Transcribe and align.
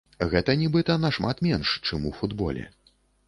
Гэта 0.29 0.53
нібыта 0.61 0.95
нашмат 1.03 1.43
менш, 1.47 1.75
чым 1.89 2.09
у 2.13 2.17
футболе. 2.21 2.65